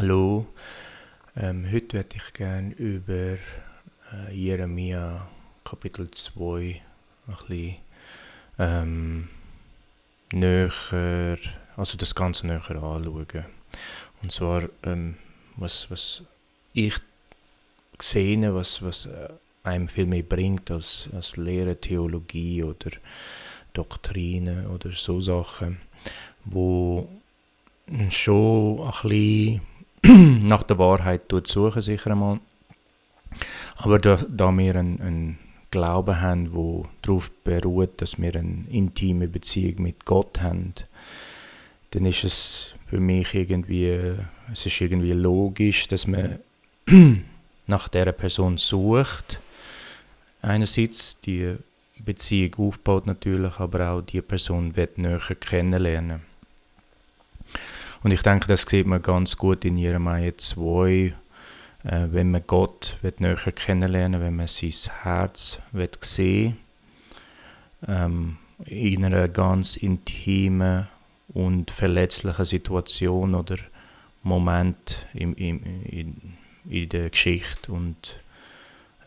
Hallo, 0.00 0.46
ähm, 1.36 1.70
heute 1.70 1.98
werde 1.98 2.16
ich 2.16 2.32
gerne 2.32 2.72
über 2.72 3.36
äh, 4.14 4.32
Jeremia 4.32 5.28
Kapitel 5.62 6.10
2 6.10 6.80
ein 7.26 7.34
bisschen 7.46 7.76
ähm, 8.58 9.28
näher, 10.32 11.36
also 11.76 11.98
das 11.98 12.14
Ganze 12.14 12.46
näher 12.46 12.62
anschauen. 12.70 13.44
Und 14.22 14.32
zwar, 14.32 14.70
ähm, 14.84 15.16
was, 15.56 15.90
was 15.90 16.22
ich 16.72 16.94
sehe, 18.00 18.54
was, 18.54 18.82
was 18.82 19.04
äh, 19.04 19.28
einem 19.64 19.88
viel 19.88 20.06
mehr 20.06 20.22
bringt 20.22 20.70
als, 20.70 21.10
als 21.12 21.36
Lehre, 21.36 21.78
Theologie 21.78 22.62
oder 22.62 22.92
Doktrine 23.74 24.70
oder 24.70 24.92
so 24.92 25.20
Sachen, 25.20 25.78
wo 26.46 27.06
schon 28.08 28.80
ein 28.80 28.92
bisschen 29.02 29.69
nach 30.02 30.62
der 30.62 30.78
Wahrheit 30.78 31.22
suchen, 31.44 31.82
sicher 31.82 32.12
einmal. 32.12 32.40
Aber 33.76 33.98
da, 33.98 34.18
da 34.28 34.50
wir 34.50 34.76
einen, 34.76 35.00
einen 35.00 35.38
Glauben 35.70 36.20
haben, 36.20 36.52
wo 36.52 36.86
darauf 37.02 37.30
beruht, 37.44 38.00
dass 38.02 38.20
wir 38.20 38.34
eine 38.34 38.64
intime 38.70 39.28
Beziehung 39.28 39.82
mit 39.82 40.04
Gott 40.04 40.40
haben, 40.40 40.74
dann 41.92 42.06
ist 42.06 42.24
es 42.24 42.74
für 42.88 43.00
mich 43.00 43.34
irgendwie, 43.34 44.00
es 44.52 44.66
ist 44.66 44.80
irgendwie 44.80 45.12
logisch, 45.12 45.86
dass 45.88 46.06
man 46.06 46.40
nach 47.66 47.88
der 47.88 48.12
Person 48.12 48.58
sucht. 48.58 49.40
Einerseits 50.42 51.20
die 51.20 51.56
Beziehung 51.98 52.54
aufbaut 52.56 53.06
natürlich, 53.06 53.58
aber 53.58 53.90
auch 53.90 54.00
die 54.00 54.22
Person 54.22 54.74
wird 54.76 54.98
näher 54.98 55.20
kennenlernen. 55.38 56.29
Und 58.02 58.12
ich 58.12 58.22
denke, 58.22 58.46
das 58.46 58.62
sieht 58.62 58.86
man 58.86 59.02
ganz 59.02 59.36
gut 59.36 59.64
in 59.64 59.76
Jeremia 59.76 60.36
2, 60.36 60.90
äh, 60.90 61.12
wenn 61.84 62.30
man 62.30 62.44
Gott 62.46 62.96
wird 63.02 63.20
näher 63.20 63.36
kennenlernen 63.36 64.20
wenn 64.20 64.36
man 64.36 64.48
sein 64.48 64.72
Herz 65.02 65.58
wird 65.72 65.98
sehen 66.02 66.56
ähm, 67.86 68.38
in 68.64 69.04
einer 69.04 69.28
ganz 69.28 69.76
intimen 69.76 70.88
und 71.28 71.70
verletzlichen 71.70 72.44
Situation 72.44 73.34
oder 73.34 73.56
Moment 74.22 75.06
im, 75.14 75.34
im, 75.34 75.62
in, 75.84 76.34
in 76.68 76.88
der 76.88 77.10
Geschichte. 77.10 77.72
Und 77.72 78.18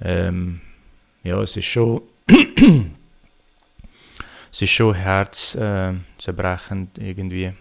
ähm, 0.02 0.62
ja, 1.24 1.42
es 1.42 1.58
ist 1.58 1.66
schon, 1.66 2.02
es 4.52 4.62
ist 4.62 4.72
schon 4.72 4.96
herzzerbrechend 4.96 6.98
äh, 6.98 7.10
irgendwie 7.10 7.54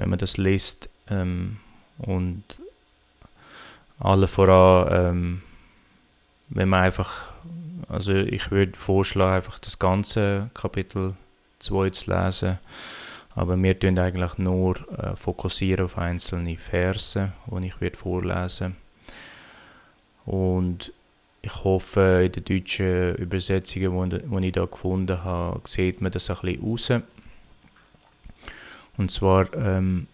wenn 0.00 0.08
man 0.08 0.18
das 0.18 0.38
liest. 0.38 0.88
Ähm, 1.08 1.58
und 1.98 2.42
alle 3.98 4.28
voran, 4.28 4.88
ähm, 4.90 5.42
wenn 6.48 6.70
man 6.70 6.84
einfach, 6.84 7.32
also 7.88 8.14
ich 8.14 8.50
würde 8.50 8.76
vorschlagen, 8.76 9.36
einfach 9.36 9.58
das 9.58 9.78
ganze 9.78 10.50
Kapitel 10.54 11.14
2 11.58 11.90
zu 11.90 12.10
lesen. 12.10 12.58
Aber 13.34 13.62
wir 13.62 13.78
tun 13.78 13.98
eigentlich 13.98 14.38
nur 14.38 14.76
äh, 14.98 15.14
fokussieren 15.16 15.84
auf 15.84 15.98
einzelne 15.98 16.56
Verse, 16.56 17.32
die 17.46 17.66
ich 17.66 17.80
würde 17.80 17.96
vorlesen 17.96 18.76
Und 20.24 20.92
ich 21.42 21.62
hoffe, 21.62 22.22
in 22.24 22.32
den 22.32 22.44
deutschen 22.44 23.14
Übersetzungen, 23.16 24.10
die 24.10 24.46
ich 24.46 24.52
da 24.52 24.64
gefunden 24.64 25.22
habe, 25.22 25.60
sieht 25.64 26.00
man 26.00 26.10
das 26.10 26.30
ein 26.30 26.36
bisschen 26.40 26.64
raus. 26.64 26.92
Und 28.96 29.10
zwar 29.10 29.52
ähm, 29.54 30.06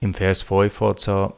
im 0.00 0.14
Vers 0.14 0.42
5 0.42 0.72
fängt 0.72 0.98
es 0.98 1.08
an, 1.08 1.32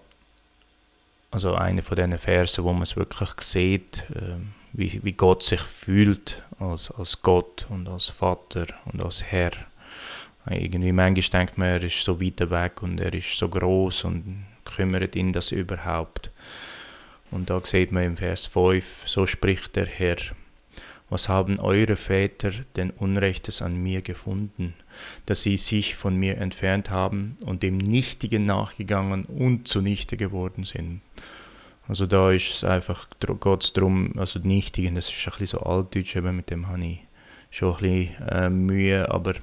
also 1.31 1.55
einer 1.55 1.83
von 1.83 1.97
diesen 1.97 2.19
Versen, 2.19 2.65
wo 2.65 2.73
man 2.73 2.83
es 2.83 2.97
wirklich 2.97 3.31
sieht, 3.41 4.05
äh, 4.11 4.37
wie, 4.73 5.01
wie 5.03 5.13
Gott 5.13 5.43
sich 5.43 5.61
fühlt 5.61 6.43
als, 6.59 6.91
als 6.91 7.23
Gott 7.23 7.67
und 7.69 7.89
als 7.89 8.07
Vater 8.07 8.67
und 8.87 9.03
als 9.03 9.25
Herr. 9.25 9.53
Irgendwie 10.49 10.93
manchmal 10.93 11.41
denkt 11.41 11.59
man, 11.59 11.69
er 11.69 11.83
ist 11.83 12.03
so 12.03 12.21
weit 12.21 12.51
weg 12.51 12.83
und 12.83 13.01
er 13.01 13.13
ist 13.13 13.37
so 13.37 13.49
groß 13.49 14.05
und 14.05 14.47
kümmert 14.65 15.15
ihn 15.15 15.33
das 15.33 15.53
überhaupt. 15.53 16.31
Und 17.31 17.51
da 17.51 17.61
sieht 17.63 17.93
man 17.93 18.05
im 18.05 18.17
Vers 18.17 18.47
5, 18.47 19.07
so 19.07 19.27
spricht 19.27 19.77
der 19.77 19.87
Herr, 19.87 20.17
was 21.11 21.29
haben 21.29 21.59
eure 21.59 21.97
Väter 21.97 22.53
denn 22.77 22.91
Unrechtes 22.91 23.61
an 23.63 23.83
mir 23.83 24.01
gefunden, 24.01 24.75
dass 25.27 25.43
sie 25.43 25.59
sich 25.59 25.97
von 25.97 26.17
mir 26.17 26.39
entfernt 26.39 26.91
haben 26.91 27.37
und 27.45 27.63
dem 27.63 27.77
Nichtigen 27.77 28.47
nachgegangen 28.47 29.25
und 29.25 29.67
zunichte 29.67 30.17
geworden 30.17 30.65
sind? 30.65 31.03
Also 31.89 32.07
da 32.07 32.31
ist 32.31 32.55
es 32.55 32.65
einfach, 32.65 33.09
Gott 33.41 33.77
drum, 33.77 34.13
also 34.17 34.39
Nichtigen, 34.39 34.95
das 34.95 35.09
ist 35.09 35.27
ein 35.27 35.31
bisschen 35.33 35.59
so 35.59 35.61
altdeutsch, 35.61 36.15
eben 36.15 36.37
mit 36.37 36.49
dem 36.49 36.65
ich 36.81 37.01
schon 37.51 37.75
ein 37.75 37.81
bisschen 37.81 38.29
äh, 38.29 38.49
Mühe, 38.49 39.11
aber 39.11 39.35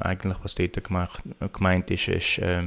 eigentlich, 0.00 0.38
was 0.42 0.54
dort 0.54 0.82
gemacht, 0.82 1.22
gemeint 1.52 1.90
ist, 1.90 2.08
ist, 2.08 2.38
äh, 2.38 2.62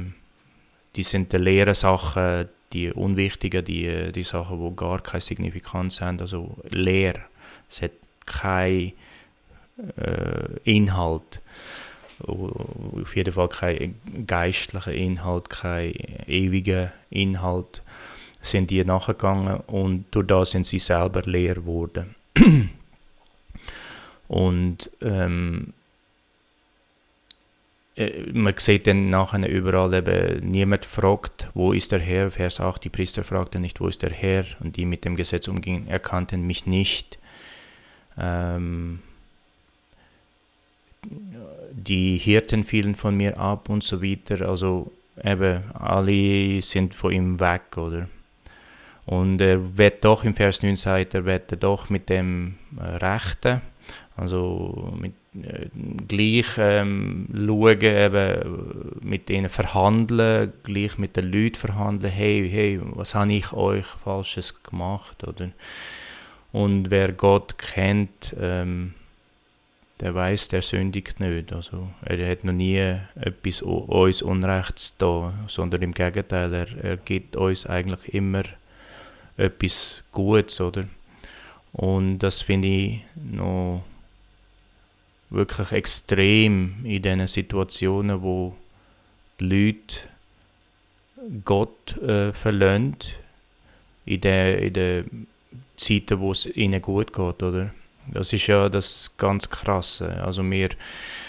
die 0.94 1.02
sind 1.02 1.32
die 1.32 1.38
leeren 1.38 1.74
Sachen, 1.74 2.48
die 2.72 2.92
unwichtigen, 2.92 3.64
die, 3.64 4.12
die 4.12 4.22
Sachen, 4.22 4.64
die 4.64 4.76
gar 4.76 5.00
keine 5.00 5.20
Signifikanz 5.20 6.00
haben, 6.00 6.20
also 6.20 6.56
leer. 6.68 7.20
Es 7.68 7.82
hat 7.82 7.92
kein 8.26 8.92
äh, 9.96 10.58
Inhalt. 10.64 11.40
Auf 12.26 13.14
jeden 13.14 13.32
Fall 13.32 13.48
kein 13.48 13.94
geistlicher 14.26 14.92
Inhalt, 14.92 15.50
kein 15.50 15.92
ewiger 16.26 16.92
Inhalt 17.10 17.82
sind 18.46 18.70
die 18.70 18.84
nachgegangen 18.84 19.60
und 19.66 20.06
durch 20.12 20.26
das 20.26 20.52
sind 20.52 20.66
sie 20.66 20.78
selber 20.78 21.22
leer 21.22 21.56
geworden. 21.56 22.14
und 24.28 24.90
ähm, 25.02 25.72
äh, 27.96 28.30
man 28.32 28.54
sieht 28.56 28.86
dann 28.86 29.10
nachher 29.10 29.48
überall 29.48 29.94
eben, 29.94 30.50
niemand 30.50 30.86
fragt, 30.86 31.48
wo 31.54 31.72
ist 31.72 31.92
der 31.92 32.00
Herr, 32.00 32.30
Vers 32.30 32.60
8, 32.60 32.84
die 32.84 32.90
Priester 32.90 33.24
fragten 33.24 33.62
nicht, 33.62 33.80
wo 33.80 33.88
ist 33.88 34.02
der 34.02 34.12
Herr, 34.12 34.44
und 34.60 34.76
die 34.76 34.84
mit 34.84 35.04
dem 35.04 35.16
Gesetz 35.16 35.48
umgingen, 35.48 35.88
erkannten 35.88 36.46
mich 36.46 36.66
nicht. 36.66 37.18
Ähm, 38.18 39.00
die 41.70 42.18
Hirten 42.18 42.64
fielen 42.64 42.94
von 42.94 43.16
mir 43.16 43.38
ab 43.38 43.68
und 43.68 43.84
so 43.84 44.02
weiter. 44.02 44.48
Also 44.48 44.92
eben, 45.22 45.62
alle 45.74 46.60
sind 46.62 46.94
von 46.94 47.12
ihm 47.12 47.40
weg, 47.40 47.76
oder? 47.76 48.08
Und 49.06 49.40
er 49.40 49.78
wird 49.78 50.04
doch 50.04 50.24
im 50.24 50.34
Vers 50.34 50.62
9 50.62 50.74
sagt, 50.76 51.14
er 51.14 51.24
wird 51.24 51.62
doch 51.62 51.88
mit 51.88 52.08
dem 52.08 52.56
äh, 52.76 52.96
Rechten, 52.96 53.60
also 54.16 54.92
mit, 55.00 55.12
äh, 55.44 55.66
gleich 56.08 56.46
ähm, 56.58 57.28
schauen, 57.32 57.80
eben, 57.80 58.98
mit 59.02 59.30
ihnen 59.30 59.48
verhandeln, 59.48 60.52
gleich 60.64 60.98
mit 60.98 61.16
den 61.16 61.30
Leuten 61.30 61.54
verhandeln, 61.54 62.12
hey, 62.12 62.48
hey, 62.50 62.80
was 62.82 63.14
habe 63.14 63.32
ich 63.32 63.52
euch 63.52 63.86
Falsches 64.02 64.60
gemacht, 64.64 65.22
oder? 65.22 65.50
Und 66.52 66.90
wer 66.90 67.12
Gott 67.12 67.58
kennt, 67.58 68.34
ähm, 68.40 68.94
der 70.00 70.14
weiß, 70.14 70.48
der 70.48 70.62
sündigt 70.62 71.20
nicht. 71.20 71.52
Also 71.52 71.88
er 72.02 72.30
hat 72.30 72.44
noch 72.44 72.52
nie 72.52 72.98
etwas 73.14 73.62
uns 73.62 74.22
Unrechts 74.22 74.96
da, 74.98 75.32
sondern 75.48 75.82
im 75.82 75.92
Gegenteil, 75.92 76.52
er, 76.52 76.84
er 76.84 76.96
gibt 76.98 77.36
uns 77.36 77.66
eigentlich 77.66 78.14
immer 78.14 78.42
etwas 79.36 80.02
Gutes, 80.12 80.60
oder? 80.60 80.84
Und 81.72 82.18
das 82.18 82.40
finde 82.42 82.68
ich 82.68 83.00
noch 83.14 83.84
wirklich 85.30 85.72
extrem 85.72 86.84
in 86.84 87.02
diesen 87.02 87.26
Situationen, 87.26 88.22
wo 88.22 88.56
die 89.40 89.44
Leute 89.44 89.96
Gott 91.44 91.96
äh, 91.98 92.32
verlöhnt, 92.32 93.14
in 94.04 94.20
der, 94.20 94.62
in 94.62 94.72
der 94.72 95.04
Zeiten, 95.76 96.20
wo 96.20 96.32
es 96.32 96.46
ihnen 96.46 96.80
gut 96.82 97.12
geht, 97.12 97.42
oder? 97.42 97.70
Das 98.12 98.32
ist 98.32 98.46
ja 98.46 98.68
das 98.68 99.16
ganz 99.16 99.50
Krasse. 99.50 100.22
Also 100.22 100.48
wir, 100.48 100.68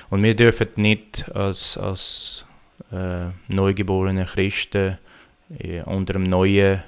und 0.10 0.24
wir 0.24 0.36
dürfen 0.36 0.68
nicht 0.76 1.30
als, 1.36 1.78
als 1.78 2.46
äh, 2.92 3.30
neugeborene 3.48 4.26
Christen 4.26 4.98
äh, 5.58 5.82
unter 5.84 6.16
einem 6.16 6.24
neuen 6.24 6.84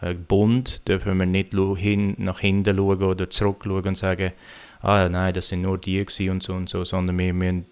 äh, 0.00 0.14
Bund 0.14 0.86
dürfen 0.88 1.18
wir 1.18 1.26
nicht 1.26 1.54
hin, 1.54 2.14
nach 2.18 2.40
hinten 2.40 2.76
schauen 2.76 3.02
oder 3.02 3.30
zurückschauen 3.30 3.88
und 3.88 3.96
sagen, 3.96 4.32
ah 4.80 5.08
nein, 5.08 5.34
das 5.34 5.48
sind 5.48 5.62
nur 5.62 5.78
die 5.78 6.04
und 6.28 6.42
so 6.42 6.54
und 6.54 6.68
so, 6.68 6.84
sondern 6.84 7.18
wir 7.18 7.32
müssen 7.32 7.66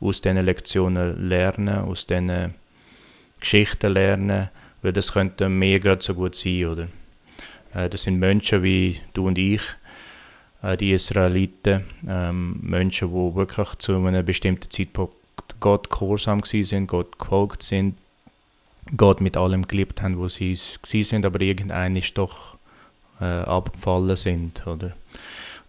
aus 0.00 0.20
diesen 0.20 0.44
Lektionen 0.44 1.28
lernen, 1.28 1.78
aus 1.80 2.06
diesen 2.06 2.54
Geschichten 3.38 3.92
lernen, 3.92 4.48
weil 4.82 4.92
das 4.92 5.12
könnte 5.12 5.48
mir 5.48 5.80
gerade 5.80 6.02
so 6.02 6.14
gut 6.14 6.34
sein, 6.34 6.66
oder? 6.66 6.88
Äh, 7.74 7.88
das 7.88 8.02
sind 8.02 8.18
Menschen 8.18 8.62
wie 8.62 9.00
du 9.14 9.26
und 9.26 9.38
ich, 9.38 9.62
äh, 10.62 10.76
die 10.76 10.92
Israeliten, 10.92 11.84
ähm, 12.08 12.58
Menschen, 12.62 13.08
die 13.08 13.34
wirklich 13.34 13.74
zu 13.76 13.96
einem 13.96 14.24
bestimmten 14.24 14.70
Zeitpunkt 14.70 15.14
Gott 15.60 15.90
gehorsam 15.90 16.42
sind, 16.44 16.86
Gott 16.86 17.18
gefolgt 17.18 17.62
sind, 17.62 17.96
Gott 18.96 19.20
mit 19.20 19.36
allem 19.36 19.66
geliebt 19.66 20.02
haben, 20.02 20.18
wo 20.18 20.28
sie 20.28 20.54
sind, 20.54 21.24
aber 21.24 21.40
irgendein 21.40 21.96
ist 21.96 22.16
doch 22.16 22.56
äh, 23.20 23.24
abgefallen 23.24 24.16
sind, 24.16 24.66
oder? 24.66 24.92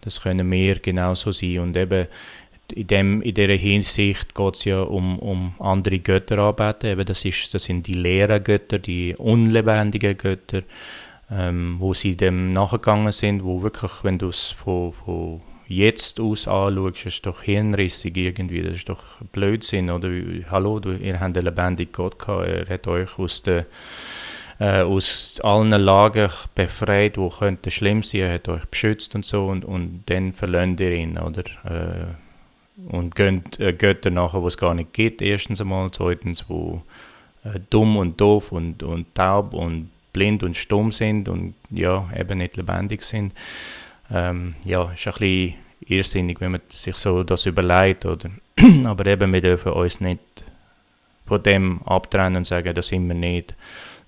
Das 0.00 0.20
können 0.20 0.50
wir 0.50 0.80
genauso 0.80 1.30
sein 1.30 1.60
und 1.60 1.76
eben 1.76 2.08
in, 2.74 2.86
dem, 2.86 3.22
in 3.22 3.34
dieser 3.34 3.54
Hinsicht 3.54 4.34
geht 4.34 4.54
es 4.54 4.64
ja 4.64 4.82
um, 4.82 5.18
um 5.18 5.54
andere 5.58 5.98
Götter 5.98 6.38
anbeten. 6.38 6.90
Eben 6.90 7.04
das, 7.04 7.24
ist, 7.24 7.52
das 7.54 7.64
sind 7.64 7.86
die 7.86 7.94
leeren 7.94 8.42
Götter, 8.42 8.78
die 8.78 9.14
unlebendigen 9.16 10.16
Götter, 10.16 10.62
ähm, 11.32 11.76
wo 11.78 11.94
sie 11.94 12.16
dem 12.16 12.52
nachgegangen 12.52 13.12
sind, 13.12 13.44
wo 13.44 13.62
wirklich, 13.62 13.92
wenn 14.02 14.18
du 14.18 14.28
es 14.28 14.52
von, 14.52 14.92
von 14.92 15.40
jetzt 15.66 16.20
aus 16.20 16.46
anschaust, 16.46 17.06
ist 17.06 17.26
doch 17.26 17.42
hirnrissig 17.42 18.16
irgendwie, 18.16 18.62
das 18.62 18.74
ist 18.74 18.88
doch 18.88 19.02
Blödsinn, 19.32 19.90
oder? 19.90 20.10
Hallo, 20.50 20.78
du, 20.80 20.92
ihr 20.92 21.20
habt 21.20 21.36
einen 21.36 21.46
lebendigen 21.46 21.92
Gott 21.92 22.18
gehabt, 22.18 22.48
er 22.48 22.68
hat 22.68 22.86
euch 22.86 23.18
aus 23.18 23.42
der 23.42 23.66
äh, 24.58 24.82
aus 24.82 25.40
allen 25.42 25.70
Lagen 25.70 26.30
befreit, 26.54 27.16
wo 27.16 27.30
könnte 27.30 27.70
schlimm 27.70 28.02
sein, 28.02 28.20
er 28.22 28.34
hat 28.34 28.48
euch 28.48 28.64
beschützt 28.66 29.14
und 29.14 29.24
so 29.24 29.46
und, 29.46 29.64
und 29.64 30.02
dann 30.06 30.32
verlöhnt 30.32 30.80
ihr 30.80 30.92
ihn, 30.92 31.18
oder? 31.18 31.42
Äh, 31.64 32.92
und 32.92 33.14
gönnt 33.14 33.58
äh, 33.60 33.72
Götter 33.72 34.10
nachher, 34.10 34.42
was 34.42 34.54
es 34.54 34.58
gar 34.58 34.74
nicht 34.74 34.92
gibt, 34.92 35.22
erstens 35.22 35.60
einmal, 35.60 35.90
zweitens, 35.92 36.44
wo 36.48 36.82
äh, 37.44 37.58
dumm 37.70 37.96
und 37.96 38.20
doof 38.20 38.52
und, 38.52 38.82
und 38.82 39.14
taub 39.14 39.54
und 39.54 39.90
blind 40.12 40.42
und 40.42 40.56
stumm 40.56 40.92
sind 40.92 41.28
und 41.28 41.54
ja, 41.70 42.08
eben 42.16 42.38
nicht 42.38 42.56
lebendig 42.56 43.02
sind. 43.02 43.32
Ähm, 44.10 44.54
ja, 44.64 44.92
ist 44.92 45.06
ein 45.06 45.12
bisschen 45.12 45.54
irrsinnig, 45.86 46.40
wenn 46.40 46.52
man 46.52 46.60
sich 46.68 46.96
so 46.96 47.22
das 47.24 47.46
überlegt, 47.46 48.04
oder? 48.04 48.30
Aber 48.84 49.06
eben, 49.06 49.32
wir 49.32 49.40
dürfen 49.40 49.72
uns 49.72 50.00
nicht 50.00 50.20
von 51.26 51.42
dem 51.42 51.82
abtrennen 51.84 52.38
und 52.38 52.46
sagen, 52.46 52.74
das 52.74 52.88
sind 52.88 53.08
wir 53.08 53.14
nicht, 53.14 53.54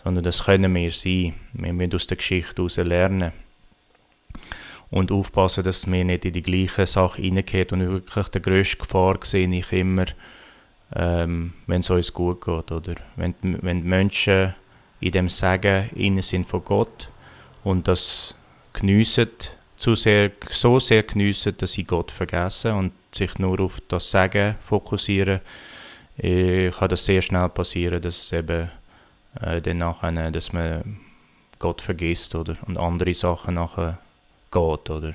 sondern 0.03 0.25
das 0.25 0.45
können 0.45 0.75
wir 0.75 0.93
sein. 0.93 1.35
Wir 1.53 1.73
müssen 1.73 1.95
aus 1.95 2.07
der 2.07 2.19
Geschichte 2.19 2.57
heraus 2.57 2.77
lernen 2.77 3.33
und 4.91 5.11
aufpassen, 5.11 5.65
dass 5.65 5.91
wir 5.91 6.05
nicht 6.05 6.25
in 6.25 6.33
die 6.33 6.43
gleiche 6.43 6.87
Sache 6.87 7.23
reingehen. 7.23 7.69
Und 7.71 7.81
wirklich 7.81 8.29
die 8.29 8.43
grösste 8.43 8.77
Gefahr 8.77 9.19
sehe 9.23 9.49
ich 9.49 9.73
immer, 9.73 10.05
ähm, 10.95 11.55
wenn 11.67 11.81
es 11.81 11.91
uns 11.91 12.13
gut 12.13 12.45
geht. 12.45 12.71
Oder? 12.71 12.95
Wenn, 13.17 13.35
wenn 13.41 13.83
die 13.83 13.89
Menschen 13.89 14.55
in 15.05 15.13
dem 15.13 15.29
Sagen 15.29 15.91
innen 15.95 16.23
sind 16.23 16.47
von 16.47 16.65
Gott 16.65 17.11
und 17.63 17.89
das 17.89 18.35
geniessen, 18.73 19.29
zu 19.77 19.95
sehr, 19.95 20.31
so 20.51 20.79
sehr 20.79 21.03
geniessen, 21.03 21.55
dass 21.59 21.73
sie 21.73 21.85
Gott 21.85 22.11
vergessen 22.11 22.73
und 22.73 22.93
sich 23.13 23.39
nur 23.39 23.61
auf 23.61 23.83
das 23.89 24.11
Sagen 24.11 24.55
fokussieren, 24.67 25.41
äh, 26.17 26.71
kann 26.71 26.89
das 26.89 27.05
sehr 27.05 27.21
schnell 27.21 27.51
passieren, 27.51 28.01
dass 28.01 28.23
es 28.23 28.33
eben 28.33 28.71
äh, 29.43 29.61
dann 29.61 29.79
nachher, 29.79 30.31
dass 30.31 30.55
man 30.55 31.01
Gott 31.59 31.83
vergisst 31.83 32.35
oder 32.35 32.57
und 32.67 32.79
andere 32.79 33.13
Sachen 33.13 33.55
nachher 33.55 33.99
geht, 34.55 34.91
oder? 34.91 35.15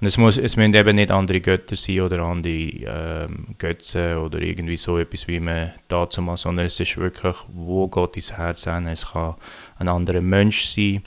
Und 0.00 0.06
es, 0.06 0.18
muss, 0.18 0.36
es 0.36 0.56
müssen 0.56 0.74
eben 0.74 0.96
nicht 0.96 1.10
andere 1.10 1.40
Götter 1.40 1.74
sein 1.74 2.00
oder 2.00 2.20
andere 2.20 2.52
ähm, 2.52 3.56
Götze 3.58 4.20
oder 4.20 4.40
irgendwie 4.40 4.76
so 4.76 4.98
etwas, 4.98 5.26
wie 5.26 5.40
man 5.40 5.72
dazu 5.88 6.20
macht, 6.22 6.40
sondern 6.40 6.66
es 6.66 6.78
ist 6.78 6.96
wirklich, 6.96 7.36
wo 7.48 7.88
Gott 7.88 8.16
ins 8.16 8.36
Herz 8.36 8.64
hin. 8.64 8.86
Es 8.86 9.12
kann 9.12 9.34
ein 9.78 9.88
anderer 9.88 10.20
Mensch 10.20 10.66
sein, 10.66 11.02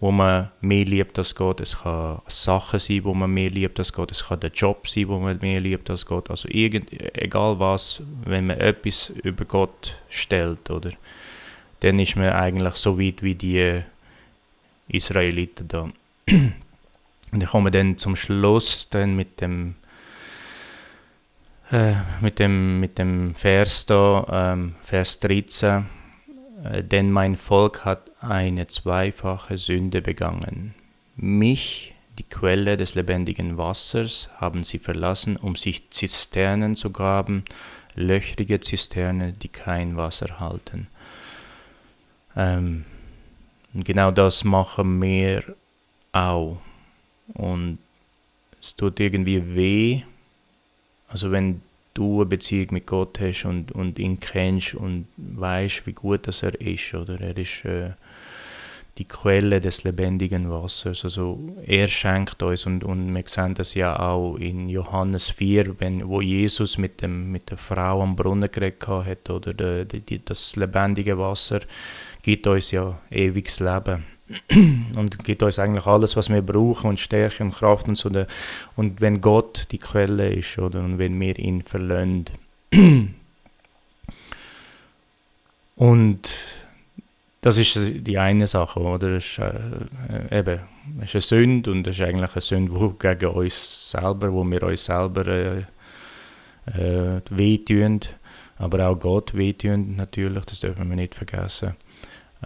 wo 0.00 0.10
man 0.10 0.50
mehr 0.60 0.84
liebt 0.84 1.18
als 1.18 1.34
Gott. 1.34 1.60
Es 1.60 1.78
kann 1.78 2.20
Sachen 2.28 2.78
sein, 2.78 3.04
wo 3.04 3.14
man 3.14 3.32
mehr 3.32 3.48
liebt 3.48 3.78
als 3.78 3.92
Gott. 3.92 4.12
Es 4.12 4.26
kann 4.26 4.40
der 4.40 4.50
Job 4.50 4.86
sein, 4.86 5.08
wo 5.08 5.18
man 5.18 5.38
mehr 5.40 5.60
liebt 5.60 5.88
als 5.88 6.04
Gott. 6.04 6.30
Also 6.30 6.48
irgend, 6.50 6.92
egal 7.16 7.58
was, 7.58 8.02
wenn 8.24 8.48
man 8.48 8.60
etwas 8.60 9.10
über 9.22 9.46
Gott 9.46 9.96
stellt, 10.10 10.70
oder? 10.70 10.90
Dann 11.80 11.98
ist 11.98 12.16
man 12.16 12.28
eigentlich 12.30 12.74
so 12.74 13.00
weit 13.00 13.22
wie 13.22 13.34
die 13.34 13.82
Israeliten 14.88 15.68
da. 15.68 15.90
Und 17.34 17.42
ich 17.42 17.48
komme 17.48 17.72
dann 17.72 17.98
zum 17.98 18.14
Schluss 18.14 18.88
dann 18.90 19.16
mit 19.16 19.40
dem 19.40 19.74
äh, 21.72 21.94
mit 22.20 22.38
dem 22.38 22.78
mit 22.78 22.96
dem 22.96 23.34
Vers 23.34 23.86
da, 23.86 24.52
ähm, 24.54 24.76
Vers 24.82 25.18
13. 25.18 25.84
Äh, 26.62 26.84
denn 26.84 27.10
mein 27.10 27.34
Volk 27.34 27.84
hat 27.84 28.12
eine 28.20 28.68
zweifache 28.68 29.58
Sünde 29.58 30.00
begangen. 30.00 30.76
Mich, 31.16 31.96
die 32.18 32.22
Quelle 32.22 32.76
des 32.76 32.94
lebendigen 32.94 33.58
Wassers, 33.58 34.30
haben 34.36 34.62
sie 34.62 34.78
verlassen, 34.78 35.36
um 35.36 35.56
sich 35.56 35.90
Zisternen 35.90 36.76
zu 36.76 36.90
graben, 36.90 37.44
löchrige 37.96 38.60
Zisternen, 38.60 39.36
die 39.40 39.48
kein 39.48 39.96
Wasser 39.96 40.38
halten. 40.38 40.86
Ähm, 42.36 42.84
genau 43.74 44.12
das 44.12 44.44
machen 44.44 45.02
wir 45.02 45.42
auch. 46.12 46.60
Und 47.32 47.78
es 48.60 48.76
tut 48.76 49.00
irgendwie 49.00 49.54
weh. 49.54 50.02
Also 51.08 51.30
wenn 51.30 51.62
du 51.94 52.20
eine 52.20 52.26
Beziehung 52.26 52.68
mit 52.70 52.86
Gott 52.86 53.20
hast 53.20 53.44
und, 53.44 53.72
und 53.72 53.98
ihn 53.98 54.18
kennst 54.18 54.74
und 54.74 55.06
weißt, 55.16 55.86
wie 55.86 55.92
gut 55.92 56.26
das 56.26 56.42
er 56.42 56.60
ist, 56.60 56.92
oder 56.94 57.20
er 57.20 57.36
ist 57.36 57.64
äh, 57.64 57.90
die 58.98 59.06
Quelle 59.06 59.60
des 59.60 59.84
lebendigen 59.84 60.50
Wassers. 60.50 61.04
Also 61.04 61.38
er 61.66 61.88
schenkt 61.88 62.42
uns 62.42 62.66
und, 62.66 62.84
und 62.84 63.12
wir 63.12 63.24
sehen 63.26 63.54
das 63.54 63.74
ja 63.74 63.98
auch 63.98 64.36
in 64.36 64.68
Johannes 64.68 65.30
4, 65.30 65.80
wenn, 65.80 66.08
wo 66.08 66.20
Jesus 66.20 66.78
mit, 66.78 67.02
dem, 67.02 67.32
mit 67.32 67.50
der 67.50 67.58
Frau 67.58 68.02
am 68.02 68.14
Brunnen 68.16 68.50
geredet 68.50 68.86
hat, 68.86 69.30
oder 69.30 69.52
de, 69.52 69.84
de, 69.84 70.20
das 70.24 70.56
lebendige 70.56 71.18
Wasser 71.18 71.60
gibt 72.22 72.46
uns 72.46 72.70
ja 72.70 72.98
ewiges 73.10 73.60
Leben. 73.60 74.04
und 74.96 75.22
gibt 75.24 75.42
uns 75.42 75.58
eigentlich 75.58 75.86
alles, 75.86 76.16
was 76.16 76.30
wir 76.30 76.40
brauchen 76.40 76.88
und 76.88 77.00
Stärke 77.00 77.42
und 77.44 77.54
Kraft 77.54 77.88
und 77.88 77.96
so. 77.96 78.10
Und 78.76 79.00
wenn 79.00 79.20
Gott 79.20 79.68
die 79.70 79.78
Quelle 79.78 80.32
ist, 80.32 80.58
oder 80.58 80.80
und 80.80 80.98
wenn 80.98 81.20
wir 81.20 81.38
ihn 81.38 81.62
verlöhnt. 81.62 82.32
und 85.76 86.34
das 87.42 87.58
ist 87.58 87.78
die 87.78 88.18
eine 88.18 88.46
Sache, 88.46 88.80
oder? 88.80 89.10
Das 89.10 89.26
ist, 89.26 89.38
äh, 89.38 90.38
eben, 90.38 90.60
es 91.02 91.14
ist 91.14 91.30
eine 91.30 91.42
Sünde 91.42 91.70
und 91.72 91.86
es 91.86 91.98
ist 92.00 92.06
eigentlich 92.06 92.32
eine 92.32 92.40
Sünde, 92.40 92.94
gegen 92.98 93.26
uns 93.26 93.90
selber, 93.90 94.32
wo 94.32 94.42
wir 94.44 94.62
uns 94.62 94.86
selber 94.86 95.26
äh, 95.26 95.64
äh, 96.66 97.20
wehtun, 97.28 98.00
aber 98.56 98.88
auch 98.88 98.98
Gott 98.98 99.34
wehtun 99.34 99.96
natürlich, 99.96 100.44
das 100.46 100.60
dürfen 100.60 100.88
wir 100.88 100.96
nicht 100.96 101.14
vergessen. 101.14 101.74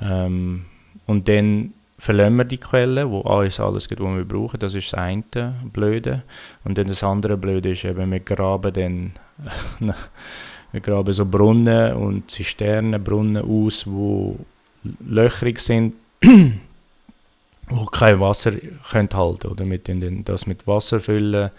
Ähm, 0.00 0.64
und 1.08 1.26
dann 1.26 1.72
verlieren 1.98 2.36
wir 2.36 2.44
die 2.44 2.58
Quelle, 2.58 3.10
wo 3.10 3.22
alles 3.22 3.58
alles 3.58 3.88
gibt, 3.88 4.00
was 4.00 4.14
wir 4.14 4.24
brauchen. 4.24 4.60
Das 4.60 4.74
ist 4.74 4.92
das 4.92 5.00
eine 5.00 5.24
Blöde. 5.72 6.22
Und 6.64 6.78
dann 6.78 6.86
das 6.86 7.02
andere 7.02 7.36
Blöde 7.36 7.70
ist 7.70 7.84
eben, 7.84 8.12
wir 8.12 8.20
graben 8.20 8.72
dann 8.72 9.12
wir 10.72 10.80
graben 10.80 11.12
so 11.12 11.24
Brunnen 11.24 11.94
und 11.94 12.30
Zisternenbrunnen 12.30 13.42
aus, 13.42 13.86
wo 13.86 14.38
löchrig 15.00 15.58
sind, 15.60 15.94
wo 17.68 17.86
kein 17.86 18.20
Wasser 18.20 18.52
könnt 18.90 19.14
halten 19.14 19.48
oder 19.48 19.64
mit 19.64 19.88
den, 19.88 20.24
das 20.24 20.46
mit 20.46 20.66
Wasser 20.66 21.00
füllen 21.00 21.50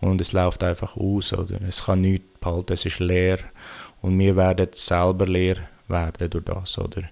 und 0.00 0.18
es 0.20 0.32
läuft 0.32 0.64
einfach 0.64 0.96
aus 0.96 1.32
oder 1.34 1.58
es 1.68 1.84
kann 1.84 2.00
nichts 2.00 2.38
behalten, 2.40 2.72
es 2.72 2.86
ist 2.86 3.00
leer 3.00 3.38
und 4.00 4.18
wir 4.18 4.34
werden 4.34 4.68
selber 4.72 5.26
leer 5.26 5.56
werden 5.88 6.30
durch 6.30 6.44
das 6.44 6.78
oder 6.78 7.02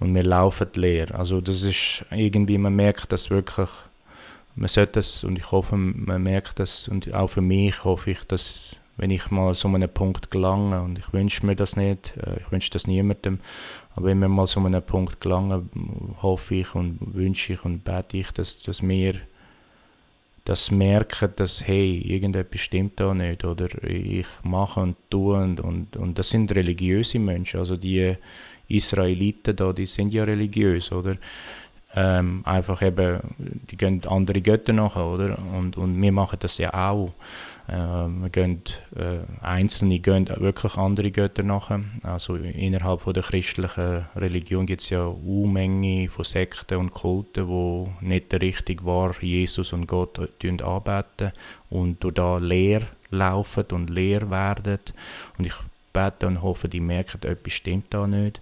und 0.00 0.14
wir 0.14 0.22
laufen 0.22 0.68
leer. 0.74 1.14
Also 1.18 1.40
das 1.40 1.62
ist 1.62 2.04
irgendwie, 2.10 2.58
man 2.58 2.74
merkt 2.74 3.12
das 3.12 3.30
wirklich, 3.30 3.70
man 4.54 4.68
sollte 4.68 4.92
das 4.94 5.24
und 5.24 5.38
ich 5.38 5.50
hoffe, 5.50 5.76
man 5.76 6.22
merkt 6.22 6.58
das 6.58 6.88
und 6.88 7.12
auch 7.14 7.28
für 7.28 7.40
mich 7.40 7.84
hoffe 7.84 8.10
ich, 8.10 8.24
dass 8.24 8.76
wenn 8.96 9.10
ich 9.10 9.30
mal 9.30 9.54
so 9.54 9.68
einen 9.68 9.88
Punkt 9.88 10.30
gelange 10.30 10.80
und 10.80 10.98
ich 10.98 11.12
wünsche 11.12 11.44
mir 11.44 11.54
das 11.54 11.76
nicht, 11.76 12.16
äh, 12.16 12.40
ich 12.40 12.50
wünsche 12.50 12.70
das 12.70 12.86
niemandem, 12.86 13.40
aber 13.94 14.06
wenn 14.06 14.18
wir 14.18 14.28
mal 14.28 14.46
so 14.46 14.60
einen 14.60 14.82
Punkt 14.82 15.20
gelangen, 15.20 16.16
hoffe 16.22 16.54
ich 16.56 16.74
und 16.74 16.98
wünsche 17.14 17.54
ich 17.54 17.64
und 17.64 17.84
bete 17.84 18.18
ich, 18.18 18.30
dass, 18.32 18.62
dass 18.62 18.82
wir 18.82 19.14
das 20.46 20.70
merken, 20.70 21.32
dass 21.36 21.66
hey, 21.66 22.00
irgendetwas 22.06 22.60
stimmt 22.60 23.00
da 23.00 23.12
nicht 23.12 23.44
oder 23.44 23.66
ich 23.82 24.26
mache 24.44 24.80
und 24.80 24.96
tue 25.10 25.36
und, 25.36 25.60
und, 25.60 25.96
und 25.96 26.18
das 26.18 26.30
sind 26.30 26.54
religiöse 26.54 27.18
Menschen, 27.18 27.58
also 27.58 27.76
die 27.76 28.16
Israeliten 28.68 29.56
da, 29.56 29.72
die 29.72 29.86
sind 29.86 30.12
ja 30.12 30.22
religiös, 30.24 30.92
oder? 30.92 31.16
Ähm, 31.98 32.42
einfach 32.44 32.82
eben, 32.82 33.20
die 33.38 33.76
gehen 33.76 34.02
andere 34.06 34.42
Götter 34.42 34.74
nach, 34.74 34.96
oder? 34.96 35.38
Und, 35.54 35.78
und 35.78 36.00
wir 36.00 36.12
machen 36.12 36.38
das 36.40 36.58
ja 36.58 36.74
auch. 36.74 37.12
Äh, 37.68 37.72
wir 37.72 38.28
gehen, 38.28 38.62
äh, 38.94 39.20
Einzelne 39.42 39.98
gehen 39.98 40.28
wirklich 40.36 40.76
andere 40.76 41.10
Götter 41.10 41.42
nach. 41.42 41.70
Also 42.02 42.36
innerhalb 42.36 43.00
von 43.00 43.14
der 43.14 43.22
christlichen 43.22 44.04
Religion 44.14 44.66
gibt 44.66 44.82
es 44.82 44.90
ja 44.90 45.06
Unmenge 45.06 46.10
von 46.10 46.26
Sekten 46.26 46.76
und 46.76 46.92
Kulten, 46.92 47.48
wo 47.48 47.88
nicht 48.02 48.30
der 48.30 48.42
richtig 48.42 48.84
wahr 48.84 49.14
Jesus 49.20 49.72
und 49.72 49.86
Gott 49.86 50.18
anbeten 50.18 51.32
und 51.70 52.04
durch 52.04 52.14
da 52.14 52.36
leer 52.36 52.82
laufen 53.10 53.64
und 53.72 53.88
leer 53.88 54.30
werden. 54.30 54.80
Und 55.38 55.46
ich 55.46 55.54
beten 55.94 56.26
und 56.26 56.42
hoffe, 56.42 56.68
die 56.68 56.80
merken, 56.80 57.22
etwas 57.22 57.54
stimmt 57.54 57.86
da 57.94 58.06
nicht. 58.06 58.40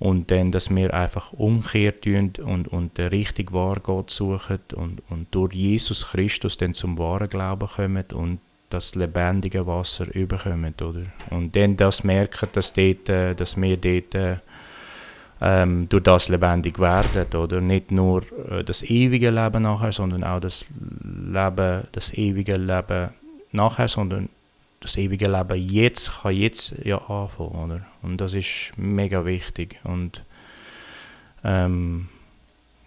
Und 0.00 0.30
dann, 0.30 0.50
dass 0.50 0.74
wir 0.74 0.94
einfach 0.94 1.34
umkehrt 1.34 2.06
und, 2.06 2.38
und 2.68 2.96
den 2.96 3.08
richtigen 3.08 3.52
wahren 3.52 3.82
Gott 3.82 4.10
suchen 4.10 4.58
und, 4.74 5.02
und 5.10 5.26
durch 5.30 5.52
Jesus 5.52 6.08
Christus 6.08 6.56
dann 6.56 6.72
zum 6.72 6.98
wahren 6.98 7.28
Glauben 7.28 7.68
kommen 7.68 8.04
und 8.14 8.40
das 8.70 8.94
lebendige 8.94 9.66
Wasser 9.66 10.12
überkommen, 10.14 10.74
oder? 10.80 11.02
Und 11.28 11.54
dann 11.54 11.76
das 11.76 12.02
merken, 12.02 12.48
dass, 12.52 12.72
dort, 12.72 13.08
äh, 13.10 13.34
dass 13.34 13.60
wir 13.60 13.76
dort 13.76 14.40
ähm, 15.42 15.88
durch 15.88 16.02
das 16.02 16.28
lebendig 16.28 16.78
werden, 16.78 17.34
oder? 17.38 17.60
Nicht 17.60 17.90
nur 17.90 18.22
äh, 18.50 18.64
das 18.64 18.82
ewige 18.82 19.30
Leben 19.30 19.64
nachher, 19.64 19.92
sondern 19.92 20.24
auch 20.24 20.40
das 20.40 20.66
Leben, 21.02 21.82
das 21.92 22.14
ewige 22.14 22.56
Leben 22.56 23.10
nachher, 23.52 23.88
sondern 23.88 24.30
das 24.80 24.96
ewige 24.96 25.28
Leben 25.28 25.58
jetzt 25.58 26.22
kann 26.22 26.34
jetzt 26.34 26.74
ja 26.84 26.98
anfangen, 26.98 27.64
oder? 27.64 27.86
Und 28.02 28.18
das 28.18 28.34
ist 28.34 28.72
mega 28.76 29.24
wichtig 29.24 29.78
und 29.84 30.24
ähm, 31.44 32.08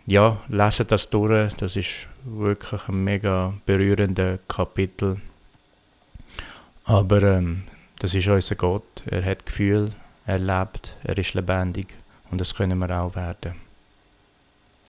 ja, 0.05 0.41
lesen 0.49 0.87
das 0.87 1.09
durch, 1.09 1.53
das 1.53 1.75
ist 1.75 2.07
wirklich 2.25 2.87
ein 2.89 3.03
mega 3.03 3.53
berührender 3.65 4.39
Kapitel. 4.47 5.21
Aber 6.83 7.23
ähm, 7.23 7.63
das 7.99 8.13
ist 8.13 8.27
unser 8.27 8.55
Gott, 8.55 9.03
er 9.05 9.23
hat 9.23 9.45
Gefühl, 9.45 9.91
er 10.25 10.39
lebt, 10.39 10.97
er 11.03 11.17
ist 11.17 11.33
lebendig 11.35 11.95
und 12.31 12.41
das 12.41 12.55
können 12.55 12.79
wir 12.79 12.89
auch 12.99 13.15
werden. 13.15 13.53